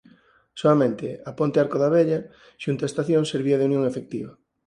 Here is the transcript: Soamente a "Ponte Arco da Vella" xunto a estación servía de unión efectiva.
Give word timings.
Soamente 0.61 1.07
a 1.29 1.31
"Ponte 1.37 1.57
Arco 1.63 1.77
da 1.81 1.93
Vella" 1.95 2.19
xunto 2.63 2.81
a 2.83 2.89
estación 2.91 3.23
servía 3.31 3.57
de 3.59 3.67
unión 3.69 3.83
efectiva. 3.91 4.31